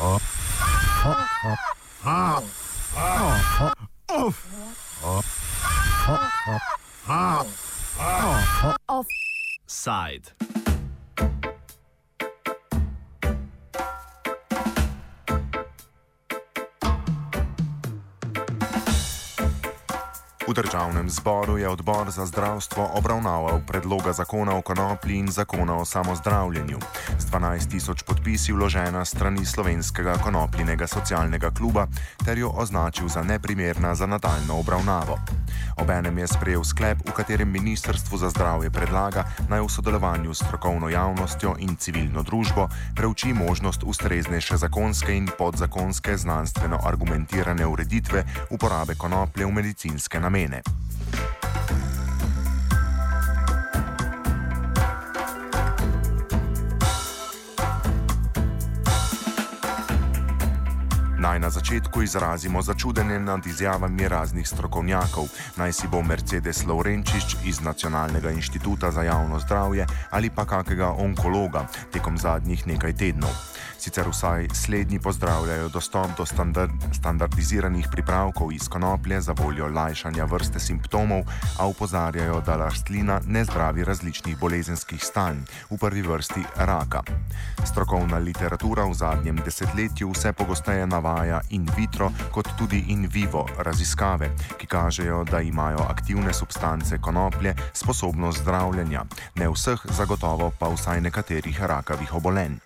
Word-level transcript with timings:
Offside. 0.00 1.58
V 20.44 20.52
državnem 20.52 21.08
zboru 21.10 21.56
je 21.58 21.68
odbor 21.68 22.10
za 22.10 22.26
zdravstvo 22.26 22.90
obravnaval 22.94 23.60
predloga 23.66 24.12
zakona 24.12 24.56
o 24.56 24.62
konoplji 24.62 25.16
in 25.16 25.28
zakona 25.32 25.76
o 25.76 25.84
samozdravljenju. 25.84 26.78
Z 27.18 27.24
12 27.32 27.70
tisoč 27.70 28.02
podpisi 28.02 28.52
vložena 28.52 29.04
strani 29.04 29.44
slovenskega 29.44 30.18
konopljinega 30.20 30.86
socialnega 30.86 31.50
kluba 31.50 31.86
ter 32.24 32.38
jo 32.38 32.52
označil 32.56 33.08
za 33.08 33.22
neprimerna 33.22 33.94
za 33.94 34.06
nadaljno 34.06 34.60
obravnavo. 34.60 35.18
Obenem 35.76 36.18
je 36.18 36.26
sprejel 36.26 36.64
sklep, 36.64 37.02
v 37.08 37.12
katerem 37.12 37.50
Ministrstvo 37.50 38.18
za 38.18 38.30
zdravje 38.30 38.70
predlaga 38.70 39.24
naj 39.48 39.60
v 39.60 39.68
sodelovanju 39.68 40.34
s 40.34 40.44
strokovno 40.44 40.88
javnostjo 40.88 41.56
in 41.58 41.76
civilno 41.76 42.22
družbo 42.22 42.68
preuči 42.96 43.32
možnost 43.32 43.82
ustreznejše 43.82 44.56
zakonske 44.56 45.16
in 45.16 45.28
podzakonske 45.38 46.16
znanstveno 46.16 46.78
argumentirane 46.84 47.66
ureditve 47.66 48.24
uporabe 48.50 48.94
konoplje 48.94 49.46
v 49.46 49.52
medicinske 49.52 50.20
namene 50.20 50.62
Naj 61.24 61.40
na 61.40 61.48
začetku 61.50 62.02
izrazimo 62.02 62.62
začudenje 62.62 63.18
nad 63.20 63.46
izjavami 63.46 64.08
raznih 64.08 64.48
strokovnjakov, 64.48 65.24
naj 65.56 65.72
si 65.72 65.88
bo 65.88 66.02
Mercedes 66.02 66.66
Laurenčič 66.68 67.36
iz 67.48 67.60
Nacionalnega 67.64 68.30
inštituta 68.30 68.90
za 68.90 69.02
javno 69.02 69.40
zdravje 69.40 69.86
ali 70.10 70.30
pa 70.30 70.44
kakega 70.44 70.92
onkologa 70.92 71.64
tekom 71.92 72.18
zadnjih 72.18 72.66
nekaj 72.66 72.92
tednov. 72.92 73.32
Sicer 73.78 74.08
vsaj 74.08 74.48
slednji 74.54 74.98
pozdravljajo 74.98 75.68
dostop 75.68 76.08
do 76.16 76.26
standard, 76.26 76.72
standardiziranih 76.92 77.88
pripravkov 77.92 78.52
iz 78.52 78.68
konoplje 78.68 79.20
za 79.20 79.32
voljo 79.32 79.68
lajšanja 79.68 80.24
vrste 80.24 80.60
simptomov, 80.60 81.22
a 81.58 81.66
upozarjajo, 81.66 82.40
da 82.40 82.56
rastlina 82.56 83.20
ne 83.26 83.44
zdravi 83.44 83.84
različnih 83.84 84.38
bolezenskih 84.38 85.04
stanj, 85.04 85.44
v 85.70 85.76
prvi 85.76 86.02
vrsti 86.02 86.44
raka. 86.56 87.02
Strokovna 87.64 88.18
literatura 88.18 88.84
v 88.88 88.94
zadnjem 88.94 89.36
desetletju 89.44 90.10
vse 90.10 90.32
pogosteje 90.32 90.86
navaja 90.86 91.13
in 91.50 91.68
vitro, 91.76 92.10
kot 92.32 92.48
tudi 92.58 92.84
in 92.88 93.08
vivo 93.12 93.46
raziskave, 93.58 94.30
ki 94.58 94.66
kažejo, 94.66 95.24
da 95.24 95.40
imajo 95.40 95.78
aktivne 95.88 96.32
substance 96.32 96.98
konoplje 96.98 97.54
sposobnost 97.72 98.42
zdravljenja, 98.42 99.04
ne 99.34 99.48
vseh, 99.48 99.80
zagotovo 99.90 100.50
pa 100.58 100.68
vsaj 100.68 101.00
nekaterih 101.00 101.62
rakavih 101.62 102.14
obolenj. 102.14 102.58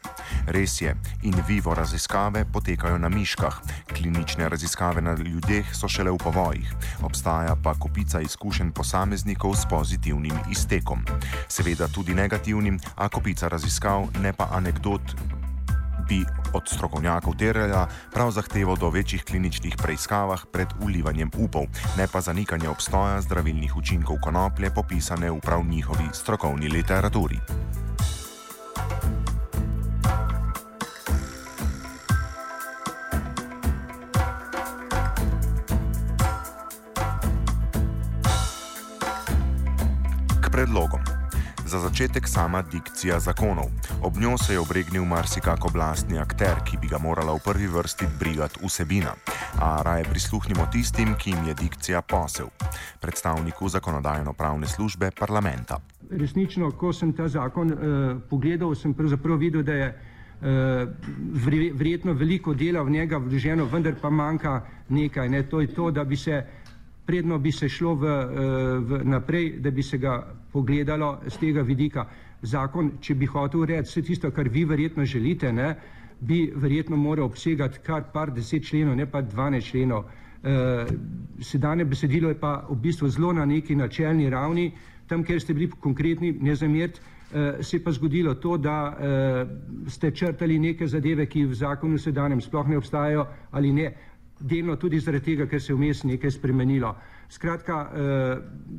Res 0.46 0.80
je, 0.80 0.94
in 1.22 1.34
vivo 1.48 1.74
raziskave 1.74 2.44
potekajo 2.52 2.98
na 2.98 3.08
miškah, 3.08 3.60
klinične 3.96 4.48
raziskave 4.48 5.00
na 5.00 5.12
ljudeh 5.12 5.74
so 5.74 5.88
šele 5.88 6.10
v 6.10 6.18
povojih, 6.24 6.74
obstaja 7.02 7.56
pa 7.62 7.74
kopica 7.74 8.20
izkušenj 8.20 8.72
posameznikov 8.72 9.56
s 9.56 9.66
pozitivnim 9.70 10.38
iztekom. 10.50 11.04
Seveda 11.48 11.88
tudi 11.88 12.14
negativnim, 12.14 12.80
a 12.96 13.08
kopica 13.08 13.48
raziskav, 13.48 14.08
ne 14.22 14.32
pa 14.32 14.48
anegdot. 14.52 15.37
Bi 16.08 16.24
od 16.52 16.68
strokovnjakov 16.68 17.36
terjala 17.36 17.88
prav 18.12 18.30
zahtevo 18.30 18.76
do 18.76 18.90
večjih 18.90 19.24
kliničnih 19.24 19.76
preiskavah 19.76 20.46
pred 20.52 20.68
ulivanjem 20.80 21.30
upov, 21.36 21.68
ne 21.98 22.06
pa 22.12 22.20
zanikanje 22.20 22.68
obstoja 22.68 23.20
zdravilnih 23.20 23.76
učinkov 23.76 24.16
konoplje, 24.22 24.70
popisane 24.74 25.30
v 25.30 25.40
prav 25.40 25.64
njihovi 25.64 26.08
strokovni 26.12 26.68
literaturi. 26.68 27.38
Za 41.68 41.78
začetek 41.84 42.24
sama 42.28 42.62
dikcija 42.62 43.20
zakonov. 43.20 43.68
Ob 44.02 44.16
njo 44.16 44.38
se 44.38 44.52
je 44.52 44.60
obregnil 44.60 45.04
marsikak 45.04 45.64
oblastni 45.64 46.18
akter, 46.18 46.64
ki 46.64 46.78
bi 46.80 46.88
ga 46.88 46.96
morala 46.98 47.34
v 47.36 47.44
prvi 47.44 47.66
vrsti 47.68 48.06
brigati 48.20 48.60
vsebina. 48.64 49.12
A 49.60 49.82
raje 49.84 50.04
prisluhnimo 50.08 50.64
tistim, 50.72 51.12
ki 51.18 51.30
jim 51.30 51.44
je 51.48 51.54
dikcija 51.54 52.00
posel, 52.02 52.48
predstavniku 53.00 53.68
zakonodajno-pravne 53.68 54.66
službe 54.66 55.10
parlamenta. 55.18 55.76
Resnično, 56.10 56.70
ko 56.72 56.92
sem 56.92 57.12
ta 57.12 57.28
zakon 57.28 57.72
uh, 57.72 57.78
pogledal, 58.30 58.72
sem 58.74 58.94
pravzaprav 58.94 59.36
videl, 59.36 59.62
da 59.62 59.72
je 59.72 59.88
uh, 59.92 60.88
verjetno 61.76 62.16
veliko 62.16 62.54
dela 62.54 62.80
v 62.82 62.96
njega 62.96 63.20
vloženo, 63.20 63.68
vendar 63.68 64.00
pa 64.00 64.10
manjka 64.10 64.62
nekaj. 64.88 65.28
Ne? 65.28 65.42
To 65.42 65.60
je 65.60 65.74
to, 65.74 65.90
da 65.90 66.04
bi 66.04 66.16
se 66.16 66.46
predno 67.08 67.38
bi 67.38 67.52
se 67.52 67.68
šlo 67.68 67.94
v, 67.94 68.06
eh, 68.06 68.78
v 68.78 69.00
naprej, 69.04 69.60
da 69.60 69.70
bi 69.70 69.82
se 69.82 69.98
ga 69.98 70.26
pogledalo 70.52 71.18
z 71.26 71.36
tega 71.38 71.62
vidika. 71.62 72.06
Zakon, 72.42 72.92
če 73.00 73.14
bi 73.14 73.26
hotel 73.26 73.60
urediti 73.60 73.90
vse 73.90 74.02
tisto, 74.02 74.30
kar 74.30 74.48
vi 74.48 74.64
verjetno 74.64 75.04
želite, 75.04 75.52
ne, 75.52 75.74
bi 76.20 76.52
verjetno 76.54 76.96
moral 76.96 77.26
obsegati 77.26 77.78
kar 77.82 78.08
par 78.12 78.30
deset 78.34 78.66
členov, 78.66 78.96
ne 78.96 79.06
pa 79.06 79.22
dvanajst 79.22 79.70
členov. 79.70 80.04
E, 80.42 80.86
sedanje 81.40 81.84
besedilo 81.84 82.28
je 82.28 82.38
pa 82.38 82.66
v 82.70 82.76
bistvu 82.76 83.08
zelo 83.08 83.32
na 83.32 83.44
neki 83.44 83.76
načelni 83.76 84.30
ravni, 84.30 84.72
tam, 85.06 85.24
kjer 85.24 85.40
ste 85.40 85.54
bili 85.54 85.70
konkretni, 85.70 86.32
ne 86.40 86.54
zameriti, 86.54 87.00
e, 87.32 87.62
se 87.62 87.76
je 87.76 87.84
pa 87.84 87.92
zgodilo 87.92 88.34
to, 88.34 88.56
da 88.56 88.76
e, 88.90 89.46
ste 89.90 90.10
črtali 90.10 90.58
neke 90.58 90.86
zadeve, 90.86 91.26
ki 91.26 91.44
v 91.44 91.54
zakonu 91.54 91.98
sedanjem 91.98 92.40
sploh 92.40 92.68
ne 92.68 92.78
obstajajo 92.78 93.26
ali 93.50 93.72
ne 93.72 93.92
delno 94.40 94.76
tudi 94.76 95.00
zaradi 95.00 95.24
tega, 95.24 95.46
ker 95.46 95.60
se 95.60 95.72
je 95.72 95.76
vmes 95.76 96.04
nekaj 96.04 96.30
spremenilo. 96.30 96.94
Skratka, 97.28 97.90
eh, 97.92 98.38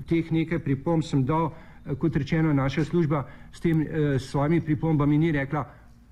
teh 0.10 0.32
nekaj 0.32 0.60
pripomb 0.60 1.04
sem 1.04 1.26
dal, 1.26 1.52
eh, 1.86 1.96
kot 1.96 2.16
rečeno, 2.16 2.54
naša 2.54 2.84
služba 2.86 3.26
s 3.52 3.60
tem 3.60 3.82
eh, 3.82 4.20
svojimi 4.20 4.62
pripombami 4.62 5.18
ni 5.18 5.32
rekla, 5.32 5.66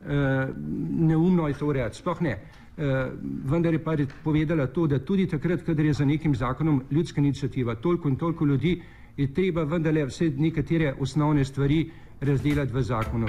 neumno 0.08 1.47
je 1.47 1.53
to 1.53 1.68
urejati, 1.68 1.97
sploh 1.97 2.22
ne. 2.22 2.38
Vendar 3.50 3.74
je 3.74 3.80
pa 3.84 3.96
povedala 4.24 4.68
to, 4.68 4.86
da 4.88 5.00
tudi 5.00 5.26
takrat, 5.28 5.64
kadar 5.66 5.86
je 5.86 5.94
za 5.94 6.06
nekim 6.06 6.36
zakonom 6.36 6.84
ljudska 6.92 7.22
inicijativa, 7.22 7.76
toliko 7.76 8.09
in 8.09 8.16
toliko 8.16 8.46
ljudi, 8.46 8.81
je 9.18 9.34
treba 9.34 9.64
vendarle 9.64 10.06
vse 10.06 10.30
nekatere 10.38 10.94
osnovne 11.00 11.46
stvari 11.46 11.92
razdelati 12.22 12.74
v 12.74 12.81
zakonu. 12.81 13.28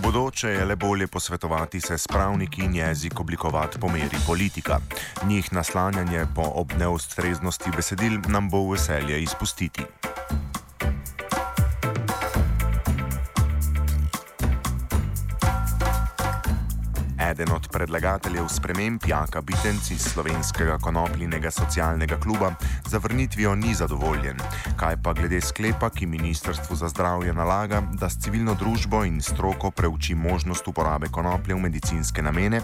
Bodoče 0.00 0.48
je 0.48 0.64
le 0.64 0.76
bolje 0.76 1.06
posvetovati 1.06 1.80
se 1.80 1.98
s 1.98 2.06
pravniki 2.08 2.62
in 2.62 2.74
jezik 2.74 3.20
oblikovati 3.20 3.78
po 3.78 3.88
meri 3.88 4.16
politika. 4.26 4.78
Njih 5.26 5.52
naslanjanje 5.52 6.26
po 6.34 6.42
obneustreznosti 6.54 7.70
besedil 7.76 8.20
nam 8.28 8.50
bo 8.50 8.70
veselje 8.70 9.22
izpustiti. 9.22 9.82
Eden 17.40 17.56
od 17.56 17.68
predlagateljev 17.72 18.44
sprememb 18.48 19.00
Jaka 19.08 19.40
Bitenc 19.40 19.90
iz 19.90 20.02
slovenskega 20.12 20.78
konopljinega 20.84 21.50
socialnega 21.50 22.16
kluba 22.24 22.50
za 22.90 22.98
vrnitvijo 22.98 23.54
ni 23.54 23.74
zadovoljen. 23.74 24.36
Kaj 24.80 24.96
pa 25.04 25.12
glede 25.12 25.40
sklepa, 25.40 25.88
ki 25.90 26.06
Ministrstvu 26.06 26.76
za 26.76 26.88
zdravje 26.88 27.32
nalaga, 27.32 27.82
da 28.00 28.08
s 28.08 28.20
civilno 28.22 28.54
družbo 28.54 29.04
in 29.04 29.20
stroko 29.20 29.70
preuči 29.70 30.14
možnost 30.14 30.68
uporabe 30.68 31.06
konoplje 31.12 31.54
v 31.54 31.60
medicinske 31.60 32.22
namene, 32.22 32.60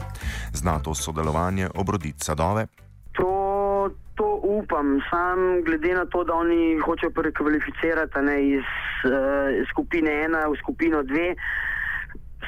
zna 0.53 0.79
to 0.79 0.95
sodelovanje 0.95 1.71
obroditi 1.75 2.25
sadove? 2.25 2.67
To, 3.13 3.31
to 4.15 4.41
upam, 4.43 5.01
sam 5.11 5.65
glede 5.65 5.95
na 5.95 6.05
to, 6.05 6.25
da 6.25 6.35
oni 6.35 6.79
hočejo 6.85 7.11
prekvalificirati 7.11 8.19
ne, 8.29 8.37
iz 8.49 8.69
uh, 9.09 9.65
skupine 9.71 10.25
ena 10.25 10.45
v 10.53 10.61
skupino 10.61 11.03
dve 11.03 11.33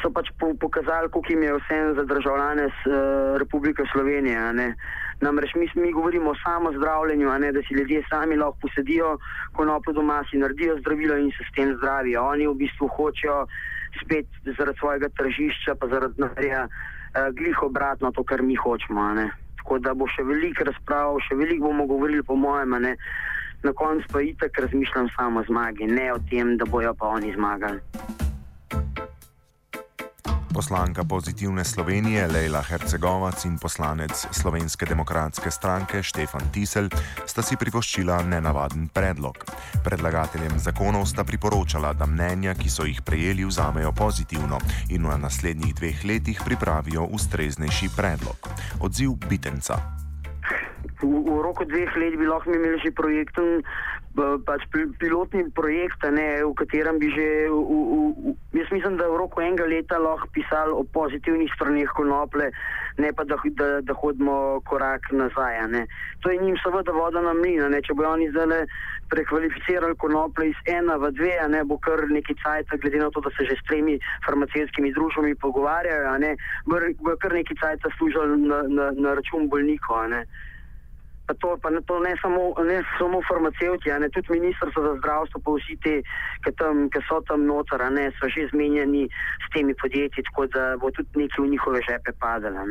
so 0.03 0.11
pač 0.11 0.31
po, 0.39 0.55
pokazali, 0.55 1.11
koliko 1.11 1.33
jim 1.33 1.43
je 1.43 1.55
vse 1.55 1.79
za 1.95 2.05
državljane 2.05 2.69
z, 2.69 2.79
uh, 2.87 3.39
Republike 3.39 3.83
Slovenije. 3.93 4.39
Namreč 5.21 5.55
mi, 5.55 5.67
mi 5.75 5.93
govorimo 5.93 6.31
o 6.31 6.41
samozdravljenju, 6.45 7.29
da 7.53 7.63
si 7.63 7.75
ljudje 7.75 8.03
sami 8.11 8.37
lahko 8.37 8.59
posedijo 8.63 9.19
konopljo 9.53 9.93
doma, 9.93 10.23
si 10.31 10.39
naredijo 10.39 10.79
zdravilo 10.79 11.17
in 11.17 11.31
se 11.31 11.45
s 11.51 11.55
tem 11.55 11.75
zdravijo. 11.77 12.23
Oni 12.23 12.47
v 12.47 12.55
bistvu 12.55 12.89
hočejo 12.89 13.47
spet 14.03 14.27
zaradi 14.57 14.79
svojega 14.79 15.09
tržišča, 15.09 15.75
pa 15.75 15.89
zaradi 15.89 16.15
denarja, 16.17 16.69
uh, 16.69 17.35
glih 17.35 17.63
obratno 17.63 18.13
to, 18.13 18.25
kar 18.25 18.43
mi 18.43 18.55
hočemo. 18.55 19.15
Tako 19.59 19.79
da 19.79 19.95
bo 19.95 20.07
še 20.07 20.23
veliko 20.23 20.65
razprav, 20.65 21.19
še 21.29 21.35
veliko 21.35 21.67
bomo 21.67 21.87
govorili, 21.87 22.23
po 22.23 22.37
mojem. 22.37 22.79
Na 23.63 23.73
koncu 23.75 24.07
pa 24.13 24.23
itek 24.23 24.59
razmišljam 24.59 25.09
samo 25.17 25.41
o 25.41 25.45
zmagi, 25.45 25.87
ne 25.87 26.13
o 26.13 26.19
tem, 26.31 26.57
da 26.57 26.65
bojo 26.65 26.95
pa 26.95 27.11
oni 27.19 27.35
zmagali. 27.35 28.18
Poslanka 30.59 31.07
pozitivne 31.07 31.63
Slovenije 31.63 32.27
Leila 32.27 32.59
Hercegovac 32.67 33.45
in 33.47 33.59
poslanec 33.63 34.27
Slovenske 34.35 34.91
demokratske 34.91 35.55
stranke 35.55 36.03
Štefan 36.03 36.51
Tisel 36.51 36.91
sta 37.23 37.47
si 37.47 37.55
privoščila 37.55 38.27
nenavaden 38.27 38.89
predlog. 38.91 39.39
Predlagateljem 39.87 40.59
zakonov 40.59 41.07
sta 41.07 41.23
priporočala, 41.23 41.95
da 41.95 42.11
mnenja, 42.11 42.57
ki 42.59 42.67
so 42.67 42.83
jih 42.91 42.99
prejeli, 43.07 43.47
vzamejo 43.47 43.95
pozitivno 43.95 44.59
in 44.91 45.07
v 45.07 45.15
naslednjih 45.23 45.79
dveh 45.79 46.03
letih 46.03 46.43
pripravijo 46.43 47.07
ustreznejši 47.07 47.95
predlog. 47.95 48.51
Odziv 48.83 49.15
Bitenca. 49.31 50.08
V, 50.99 51.07
v 51.07 51.39
roku 51.43 51.63
dveh 51.65 51.95
let 51.97 52.15
bi 52.19 52.27
lahko 52.27 52.51
imeli 52.51 52.83
že 52.83 52.91
projekten 52.91 53.63
pač 54.19 54.65
pilotni 54.99 55.47
projekt, 55.55 56.03
ne, 56.11 56.43
v 56.43 56.55
katerem 56.59 56.99
bi 56.99 57.11
že, 57.13 57.47
v, 57.47 57.55
v, 57.55 58.35
jaz 58.59 58.69
mislim, 58.73 58.97
da 58.99 59.07
v 59.07 59.19
roku 59.21 59.41
enega 59.41 59.67
leta 59.69 59.99
lahko 59.99 60.27
pisali 60.35 60.73
o 60.75 60.83
pozitivnih 60.83 61.51
straneh 61.55 61.91
konople, 61.95 62.51
ne 62.99 63.13
pa 63.13 63.25
da, 63.25 63.39
da, 63.55 63.69
da 63.81 63.95
hodimo 63.95 64.61
korak 64.67 65.13
nazaj. 65.13 65.71
Ne. 65.71 65.87
To 66.23 66.31
je 66.31 66.41
njim 66.43 66.59
seveda 66.65 66.93
voda 66.93 67.23
na 67.23 67.35
mlin, 67.37 67.71
če 67.85 67.95
bo 67.95 68.09
oni 68.09 68.31
zdaj 68.35 68.67
prekvalificirali 69.09 69.95
konople 69.97 70.51
iz 70.51 70.59
ena 70.67 70.99
v 70.99 71.13
dve, 71.15 71.39
ne 71.49 71.63
bo 71.65 71.79
kar 71.79 72.03
neki 72.11 72.35
cajt, 72.43 72.75
glede 72.83 72.99
na 72.99 73.11
to, 73.15 73.23
da 73.23 73.31
se 73.39 73.47
že 73.47 73.57
s 73.57 73.67
tremi 73.71 73.97
farmacijskimi 74.27 74.93
družbami 74.93 75.39
pogovarjajo, 75.39 76.19
ne, 76.19 76.35
bo 76.67 77.15
kar 77.23 77.33
neki 77.33 77.55
cajt 77.61 77.87
služil 77.97 78.37
na, 78.51 78.63
na, 78.67 78.91
na 78.93 79.15
račun 79.15 79.49
bolnikov 79.49 80.11
pa 81.29 81.35
to, 81.37 81.59
pa 81.63 81.69
ne, 81.71 81.81
to 81.89 82.01
ne, 82.01 82.13
samo, 82.23 82.57
ne 82.65 82.81
samo 82.99 83.21
farmacevti, 83.29 83.93
ne 84.01 84.09
tudi 84.09 84.33
ministrstvo 84.41 84.81
za 84.83 84.95
zdravstvo, 84.99 85.41
pa 85.45 85.51
vsi 85.57 85.77
ti, 85.85 85.95
ki, 86.45 86.53
tam, 86.61 86.89
ki 86.93 87.01
so 87.09 87.21
tam 87.29 87.45
noter, 87.45 87.85
ne, 87.93 88.09
so 88.17 88.33
že 88.33 88.49
zmenjeni 88.53 89.05
s 89.45 89.47
temi 89.53 89.77
podjetji, 89.83 90.25
tako 90.31 90.49
da 90.55 90.63
bo 90.81 90.89
tudi 90.97 91.25
nekaj 91.25 91.45
v 91.45 91.51
njihove 91.53 91.85
žepe 91.91 92.17
padalo. 92.25 92.65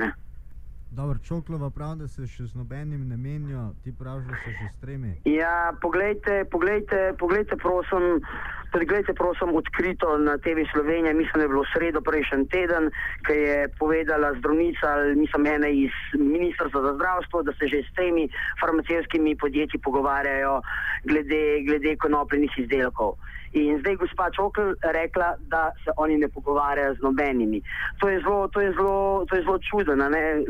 Dobro, 0.92 1.18
Čoklova 1.28 1.70
pravi, 1.70 2.00
da 2.00 2.08
se 2.08 2.26
še 2.26 2.48
z 2.48 2.58
nobenim 2.58 3.04
ne 3.08 3.18
menijo, 3.18 3.68
ti 3.84 3.92
praviš, 4.00 4.26
da 4.32 4.38
se 4.42 4.52
že 4.60 4.68
stremi. 4.78 5.12
Ja, 5.30 5.74
poglejte, 5.82 6.46
poglejte, 6.52 7.14
poglejte 7.20 7.58
prosim, 7.62 8.24
poglejte, 8.72 9.14
prosim, 9.14 9.56
odkrito 9.56 10.18
na 10.18 10.38
TV 10.38 10.66
Slovenija, 10.72 11.14
mislim, 11.14 11.34
da 11.36 11.42
je 11.42 11.54
bilo 11.54 11.66
sredo 11.74 12.02
prejšnji 12.02 12.48
teden, 12.48 12.92
ki 13.26 13.34
je 13.34 13.70
povedala 13.80 14.34
zdravnica, 14.40 14.88
mislim, 15.16 15.46
ena 15.46 15.68
iz 15.68 15.96
Ministrstva 16.14 16.82
za 16.82 16.94
zdravstvo, 16.98 17.44
da 17.44 17.52
se 17.54 17.68
že 17.68 17.84
s 17.84 17.94
temi 17.96 18.30
farmacijskimi 18.62 19.36
podjetji 19.36 19.80
pogovarjajo 19.80 20.62
glede, 21.04 21.44
glede 21.68 21.96
konopljenih 21.96 22.52
izdelkov. 22.58 23.14
In 23.54 23.80
zdaj 23.80 23.96
gospa 23.96 24.30
Čokl 24.36 24.76
rekla, 24.84 25.36
da 25.40 25.72
se 25.84 25.92
oni 25.98 26.18
ne 26.18 26.28
pogovarjajo 26.28 26.96
z 26.96 27.02
nobenimi. 27.02 27.62
To 28.00 28.10
je 28.10 28.20
zelo, 28.20 28.48
to 28.48 28.62
je 28.62 28.72
zelo, 28.72 29.26
to 29.30 29.36
je 29.36 29.42
zelo 29.42 29.60
čudno. 29.70 29.96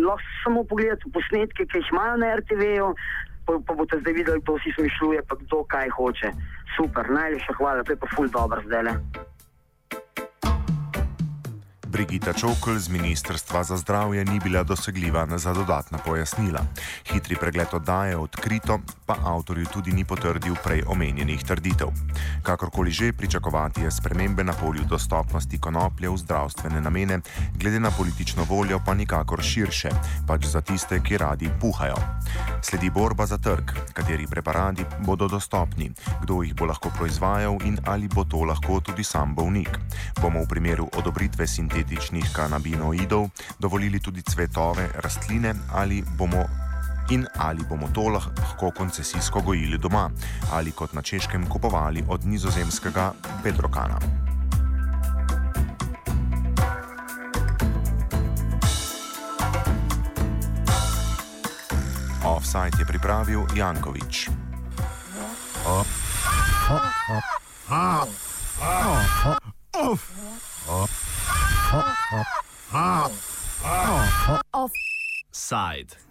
Lahko 0.08 0.24
samo 0.44 0.64
pogledate 0.64 1.06
posnetke, 1.14 1.66
ki 1.66 1.78
jih 1.78 1.92
imajo 1.92 2.18
na 2.18 2.36
RTV-ju, 2.36 2.96
pa, 3.48 3.54
pa 3.68 3.74
boste 3.74 4.00
zdaj 4.04 4.14
videli, 4.14 4.44
kdo 4.44 4.60
si 4.60 4.76
smišljuje, 4.76 5.24
pa 5.30 5.36
kdo 5.40 5.64
kaj 5.64 5.90
hoče. 5.98 6.30
Super, 6.76 7.10
najlepša 7.10 7.54
hvala, 7.58 7.84
to 7.84 7.96
je 7.96 8.02
pa 8.04 8.08
ful 8.16 8.28
dobro 8.28 8.62
zdaj. 8.68 8.84
Le. 8.84 8.94
Brigita 11.88 12.30
Čokl 12.30 12.78
z 12.78 12.94
Ministrstva 12.94 13.64
za 13.64 13.78
zdravje 13.78 14.26
ni 14.26 14.40
bila 14.40 14.64
dosegljiva 14.64 15.26
za 15.38 15.54
dodatna 15.54 15.98
pojasnila. 15.98 16.62
Hitri 17.10 17.36
pregled 17.36 17.68
oddaje 17.74 18.18
odkrito, 18.18 18.80
pa 19.06 19.16
avtorju 19.24 19.66
tudi 19.74 19.92
ni 19.92 20.06
potrdil 20.06 20.54
prej 20.64 20.84
omenjenih 20.88 21.44
trditev. 21.44 21.88
Kakorkoli 22.44 22.92
že 22.92 23.14
pričakovati 23.14 23.82
je 23.82 23.92
spremembe 23.92 24.44
na 24.44 24.54
polju 24.54 24.84
dostopnosti 24.90 25.60
konoplje 25.60 26.10
v 26.10 26.18
zdravstvene 26.18 26.82
namene, 26.82 27.20
glede 27.56 27.80
na 27.80 27.92
politično 27.92 28.44
voljo 28.44 28.80
pa 28.86 28.94
nikakor 28.94 29.42
širše, 29.42 29.90
pač 30.28 30.46
za 30.46 30.62
tiste, 30.62 31.00
ki 31.00 31.18
radi 31.18 31.50
puhajo. 31.62 31.98
Sledi 32.68 32.90
borba 32.90 33.26
za 33.26 33.38
trg, 33.38 33.72
kateri 33.94 34.28
preparati 34.28 34.84
bodo 35.00 35.28
dostopni, 35.28 35.88
kdo 36.22 36.42
jih 36.44 36.52
bo 36.56 36.66
lahko 36.68 36.92
proizvajal 36.92 37.56
in 37.64 37.80
ali 37.88 38.10
bo 38.12 38.26
to 38.28 38.44
lahko 38.44 38.82
tudi 38.84 39.04
sam 39.08 39.32
bolnik. 39.36 39.72
Bomo 40.22 40.44
v 40.44 40.48
primeru 40.52 40.90
odobritve 41.00 41.48
sintetičnih 41.48 42.28
kanabinoidov 42.36 43.30
dovolili 43.60 44.04
tudi 44.04 44.22
cvetove 44.22 44.90
rastline 45.00 45.56
ali 45.72 46.04
bomo. 46.18 46.44
In 47.10 47.24
ali 47.40 47.64
bomo 47.64 47.88
to 47.96 48.10
lahko 48.12 48.72
koncesijsko 48.76 49.42
gojili 49.42 49.78
doma 49.78 50.12
ali 50.52 50.72
kot 50.72 50.94
na 50.94 51.02
češkem 51.02 51.48
kupovali 51.48 52.04
od 52.08 52.26
nizozemskega 52.26 53.14
Petrokana. 53.44 54.27
Offside 62.24 62.78
je 62.80 62.86
pripravil 62.86 63.46
Jankovič. 63.54 64.30
Off. 65.66 65.90
Off. 66.70 66.86
Off. 67.70 68.10
Off. 69.74 70.02
Off. 70.68 70.92
Off. 73.64 74.42
Offside. 74.54 75.98